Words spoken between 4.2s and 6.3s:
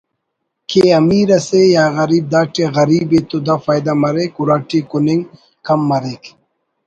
اُراٹی کننگ کم مریک